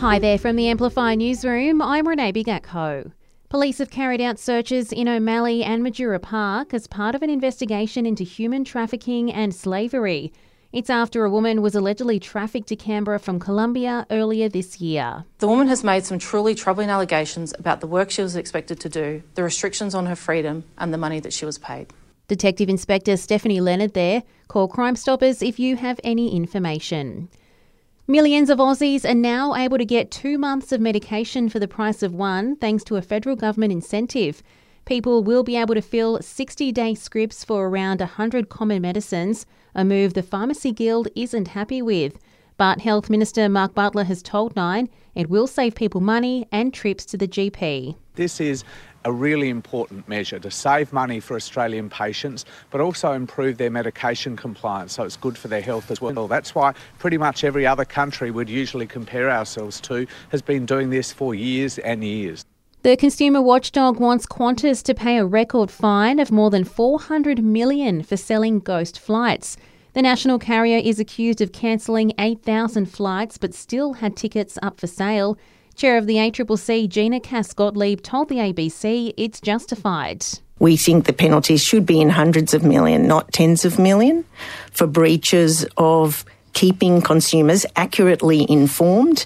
Hi 0.00 0.20
there 0.20 0.38
from 0.38 0.54
the 0.54 0.68
Amplify 0.68 1.16
Newsroom. 1.16 1.82
I'm 1.82 2.06
Renee 2.06 2.32
Bigakho. 2.32 3.10
Police 3.48 3.78
have 3.78 3.90
carried 3.90 4.20
out 4.20 4.38
searches 4.38 4.92
in 4.92 5.08
O'Malley 5.08 5.64
and 5.64 5.82
Majura 5.82 6.22
Park 6.22 6.72
as 6.72 6.86
part 6.86 7.16
of 7.16 7.22
an 7.22 7.30
investigation 7.30 8.06
into 8.06 8.22
human 8.22 8.62
trafficking 8.62 9.32
and 9.32 9.52
slavery. 9.52 10.32
It's 10.72 10.88
after 10.88 11.24
a 11.24 11.30
woman 11.30 11.62
was 11.62 11.74
allegedly 11.74 12.20
trafficked 12.20 12.68
to 12.68 12.76
Canberra 12.76 13.18
from 13.18 13.40
Colombia 13.40 14.06
earlier 14.08 14.48
this 14.48 14.80
year. 14.80 15.24
The 15.38 15.48
woman 15.48 15.66
has 15.66 15.82
made 15.82 16.04
some 16.04 16.20
truly 16.20 16.54
troubling 16.54 16.90
allegations 16.90 17.52
about 17.58 17.80
the 17.80 17.88
work 17.88 18.12
she 18.12 18.22
was 18.22 18.36
expected 18.36 18.78
to 18.78 18.88
do, 18.88 19.24
the 19.34 19.42
restrictions 19.42 19.96
on 19.96 20.06
her 20.06 20.14
freedom, 20.14 20.62
and 20.78 20.94
the 20.94 20.98
money 20.98 21.18
that 21.18 21.32
she 21.32 21.44
was 21.44 21.58
paid. 21.58 21.88
Detective 22.28 22.68
Inspector 22.68 23.16
Stephanie 23.16 23.60
Leonard 23.60 23.94
there. 23.94 24.22
Call 24.46 24.68
Crime 24.68 24.94
Stoppers 24.94 25.42
if 25.42 25.58
you 25.58 25.74
have 25.74 25.98
any 26.04 26.36
information. 26.36 27.30
Millions 28.10 28.48
of 28.48 28.56
Aussies 28.56 29.04
are 29.04 29.14
now 29.14 29.54
able 29.54 29.76
to 29.76 29.84
get 29.84 30.10
two 30.10 30.38
months 30.38 30.72
of 30.72 30.80
medication 30.80 31.50
for 31.50 31.58
the 31.58 31.68
price 31.68 32.02
of 32.02 32.14
one 32.14 32.56
thanks 32.56 32.82
to 32.84 32.96
a 32.96 33.02
federal 33.02 33.36
government 33.36 33.70
incentive. 33.70 34.42
People 34.86 35.22
will 35.22 35.42
be 35.42 35.58
able 35.58 35.74
to 35.74 35.82
fill 35.82 36.18
60 36.22 36.72
day 36.72 36.94
scripts 36.94 37.44
for 37.44 37.68
around 37.68 38.00
100 38.00 38.48
common 38.48 38.80
medicines, 38.80 39.44
a 39.74 39.84
move 39.84 40.14
the 40.14 40.22
Pharmacy 40.22 40.72
Guild 40.72 41.08
isn't 41.14 41.48
happy 41.48 41.82
with. 41.82 42.18
But 42.56 42.80
Health 42.80 43.10
Minister 43.10 43.46
Mark 43.46 43.74
Butler 43.74 44.04
has 44.04 44.22
told 44.22 44.56
Nine 44.56 44.88
it 45.14 45.28
will 45.28 45.46
save 45.46 45.74
people 45.74 46.00
money 46.00 46.48
and 46.50 46.72
trips 46.72 47.04
to 47.04 47.18
the 47.18 47.28
GP. 47.28 47.94
This 48.14 48.40
is 48.40 48.64
a 49.04 49.12
really 49.12 49.48
important 49.48 50.08
measure 50.08 50.38
to 50.38 50.50
save 50.50 50.92
money 50.92 51.20
for 51.20 51.36
Australian 51.36 51.88
patients, 51.88 52.44
but 52.70 52.80
also 52.80 53.12
improve 53.12 53.58
their 53.58 53.70
medication 53.70 54.36
compliance 54.36 54.94
so 54.94 55.04
it's 55.04 55.16
good 55.16 55.38
for 55.38 55.48
their 55.48 55.60
health 55.60 55.90
as 55.90 56.00
well. 56.00 56.28
That's 56.28 56.54
why 56.54 56.74
pretty 56.98 57.18
much 57.18 57.44
every 57.44 57.66
other 57.66 57.84
country 57.84 58.30
we'd 58.30 58.48
usually 58.48 58.86
compare 58.86 59.30
ourselves 59.30 59.80
to 59.82 60.06
has 60.30 60.42
been 60.42 60.66
doing 60.66 60.90
this 60.90 61.12
for 61.12 61.34
years 61.34 61.78
and 61.78 62.02
years. 62.04 62.44
The 62.82 62.96
consumer 62.96 63.42
watchdog 63.42 63.98
wants 63.98 64.24
Qantas 64.24 64.84
to 64.84 64.94
pay 64.94 65.18
a 65.18 65.26
record 65.26 65.70
fine 65.70 66.20
of 66.20 66.30
more 66.30 66.48
than 66.48 66.64
400 66.64 67.42
million 67.42 68.02
for 68.02 68.16
selling 68.16 68.60
ghost 68.60 69.00
flights. 69.00 69.56
The 69.94 70.02
national 70.02 70.38
carrier 70.38 70.78
is 70.78 71.00
accused 71.00 71.40
of 71.40 71.50
cancelling 71.50 72.12
8,000 72.20 72.86
flights 72.86 73.36
but 73.36 73.52
still 73.52 73.94
had 73.94 74.16
tickets 74.16 74.58
up 74.62 74.78
for 74.78 74.86
sale. 74.86 75.36
Chair 75.78 75.96
of 75.96 76.08
the 76.08 76.16
ACCC, 76.16 76.88
Gina 76.88 77.20
Cass-Gottlieb, 77.20 78.02
told 78.02 78.28
the 78.28 78.38
ABC 78.38 79.14
it's 79.16 79.40
justified. 79.40 80.26
We 80.58 80.76
think 80.76 81.06
the 81.06 81.12
penalties 81.12 81.62
should 81.62 81.86
be 81.86 82.00
in 82.00 82.10
hundreds 82.10 82.52
of 82.52 82.64
million, 82.64 83.06
not 83.06 83.32
tens 83.32 83.64
of 83.64 83.78
million, 83.78 84.24
for 84.72 84.88
breaches 84.88 85.64
of 85.76 86.24
keeping 86.52 87.00
consumers 87.00 87.64
accurately 87.76 88.44
informed 88.50 89.24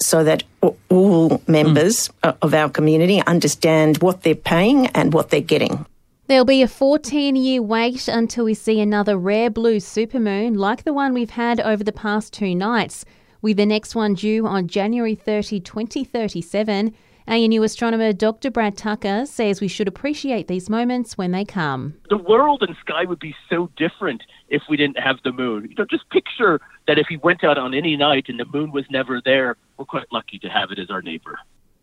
so 0.00 0.22
that 0.22 0.44
all 0.88 1.42
members 1.48 2.10
mm. 2.22 2.36
of 2.42 2.54
our 2.54 2.70
community 2.70 3.20
understand 3.22 4.00
what 4.00 4.22
they're 4.22 4.36
paying 4.36 4.86
and 4.88 5.12
what 5.12 5.30
they're 5.30 5.40
getting. 5.40 5.84
There'll 6.28 6.44
be 6.44 6.62
a 6.62 6.68
14 6.68 7.34
year 7.34 7.60
wait 7.60 8.06
until 8.06 8.44
we 8.44 8.54
see 8.54 8.78
another 8.78 9.18
rare 9.18 9.50
blue 9.50 9.78
supermoon 9.78 10.58
like 10.58 10.84
the 10.84 10.92
one 10.92 11.12
we've 11.12 11.30
had 11.30 11.58
over 11.58 11.82
the 11.82 11.90
past 11.90 12.32
two 12.32 12.54
nights, 12.54 13.04
with 13.42 13.56
the 13.56 13.66
next 13.66 13.94
one 13.94 14.14
due 14.14 14.46
on 14.46 14.68
January 14.68 15.14
30, 15.14 15.60
2037. 15.60 16.94
ANU 17.28 17.62
astronomer 17.62 18.14
Dr. 18.14 18.50
Brad 18.50 18.76
Tucker 18.76 19.26
says 19.26 19.60
we 19.60 19.68
should 19.68 19.86
appreciate 19.86 20.48
these 20.48 20.70
moments 20.70 21.18
when 21.18 21.30
they 21.30 21.44
come. 21.44 21.94
The 22.08 22.16
world 22.16 22.62
and 22.62 22.74
sky 22.80 23.04
would 23.04 23.18
be 23.18 23.34
so 23.50 23.70
different 23.76 24.22
if 24.48 24.62
we 24.68 24.78
didn't 24.78 24.98
have 24.98 25.16
the 25.24 25.32
moon. 25.32 25.66
You 25.68 25.74
know, 25.76 25.84
just 25.84 26.08
picture 26.08 26.58
that 26.86 26.98
if 26.98 27.06
he 27.06 27.18
went 27.18 27.44
out 27.44 27.58
on 27.58 27.74
any 27.74 27.96
night 27.96 28.26
and 28.28 28.40
the 28.40 28.46
moon 28.46 28.72
was 28.72 28.86
never 28.90 29.20
there, 29.22 29.56
we're 29.76 29.84
quite 29.84 30.10
lucky 30.10 30.38
to 30.38 30.48
have 30.48 30.70
it 30.70 30.78
as 30.78 30.88
our 30.88 31.02
neighbor. 31.02 31.38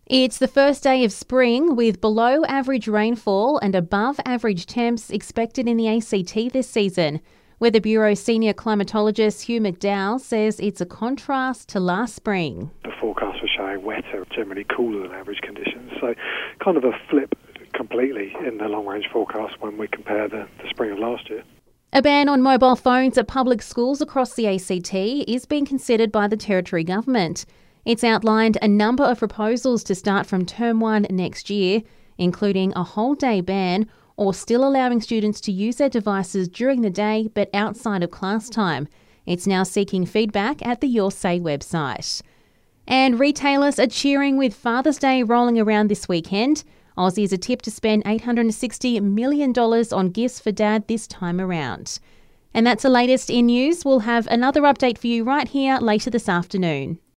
It's 0.06 0.38
the 0.38 0.48
first 0.48 0.82
day 0.82 1.04
of 1.04 1.12
spring 1.12 1.76
with 1.76 2.00
below 2.00 2.44
average 2.44 2.88
rainfall 2.88 3.58
and 3.58 3.74
above 3.74 4.18
average 4.24 4.66
temps 4.66 5.10
expected 5.10 5.68
in 5.68 5.76
the 5.76 5.88
ACT 5.88 6.52
this 6.52 6.68
season. 6.68 7.20
Weather 7.58 7.80
Bureau 7.80 8.12
senior 8.12 8.52
climatologist 8.52 9.40
Hugh 9.40 9.62
McDowell 9.62 10.20
says 10.20 10.60
it's 10.60 10.82
a 10.82 10.84
contrast 10.84 11.70
to 11.70 11.80
last 11.80 12.14
spring. 12.14 12.70
The 12.84 12.92
forecasts 13.00 13.40
were 13.40 13.48
showing 13.48 13.82
wetter, 13.82 14.26
generally 14.30 14.64
cooler 14.64 15.08
than 15.08 15.16
average 15.16 15.40
conditions. 15.40 15.90
So, 15.98 16.14
kind 16.62 16.76
of 16.76 16.84
a 16.84 16.92
flip 17.08 17.34
completely 17.72 18.34
in 18.46 18.58
the 18.58 18.68
long 18.68 18.84
range 18.84 19.06
forecast 19.10 19.54
when 19.60 19.78
we 19.78 19.88
compare 19.88 20.28
the, 20.28 20.46
the 20.62 20.68
spring 20.68 20.90
of 20.90 20.98
last 20.98 21.30
year. 21.30 21.44
A 21.94 22.02
ban 22.02 22.28
on 22.28 22.42
mobile 22.42 22.76
phones 22.76 23.16
at 23.16 23.26
public 23.26 23.62
schools 23.62 24.02
across 24.02 24.34
the 24.34 24.46
ACT 24.46 24.94
is 25.26 25.46
being 25.46 25.64
considered 25.64 26.12
by 26.12 26.28
the 26.28 26.36
Territory 26.36 26.84
Government. 26.84 27.46
It's 27.86 28.04
outlined 28.04 28.58
a 28.60 28.68
number 28.68 29.04
of 29.04 29.18
proposals 29.18 29.82
to 29.84 29.94
start 29.94 30.26
from 30.26 30.44
term 30.44 30.78
one 30.78 31.06
next 31.08 31.48
year, 31.48 31.80
including 32.18 32.74
a 32.76 32.82
whole 32.82 33.14
day 33.14 33.40
ban 33.40 33.88
or 34.16 34.32
still 34.34 34.66
allowing 34.66 35.00
students 35.00 35.40
to 35.42 35.52
use 35.52 35.76
their 35.76 35.88
devices 35.88 36.48
during 36.48 36.80
the 36.80 36.90
day 36.90 37.28
but 37.34 37.50
outside 37.52 38.02
of 38.02 38.10
class 38.10 38.48
time. 38.48 38.88
It's 39.26 39.46
now 39.46 39.62
seeking 39.62 40.06
feedback 40.06 40.64
at 40.64 40.80
the 40.80 40.86
Your 40.86 41.10
Say 41.10 41.40
website. 41.40 42.22
And 42.86 43.18
retailers 43.18 43.78
are 43.78 43.88
cheering 43.88 44.36
with 44.36 44.54
Father's 44.54 44.98
Day 44.98 45.22
rolling 45.22 45.58
around 45.58 45.88
this 45.88 46.08
weekend. 46.08 46.62
Aussies 46.96 47.32
are 47.32 47.36
tipped 47.36 47.64
to 47.64 47.70
spend 47.70 48.04
$860 48.04 49.02
million 49.02 49.52
on 49.52 50.10
gifts 50.10 50.40
for 50.40 50.52
dad 50.52 50.86
this 50.86 51.06
time 51.06 51.40
around. 51.40 51.98
And 52.54 52.66
that's 52.66 52.84
the 52.84 52.88
latest 52.88 53.28
in 53.28 53.46
news. 53.46 53.84
We'll 53.84 54.00
have 54.00 54.26
another 54.28 54.62
update 54.62 54.96
for 54.96 55.08
you 55.08 55.24
right 55.24 55.48
here 55.48 55.78
later 55.78 56.08
this 56.08 56.28
afternoon. 56.28 56.98